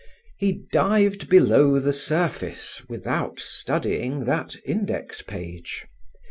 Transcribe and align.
He 0.39 0.65
dived 0.71 1.29
below 1.29 1.77
the 1.77 1.93
surface 1.93 2.81
without 2.89 3.39
studying 3.39 4.23
that 4.25 4.55
index 4.65 5.21
page. 5.21 5.85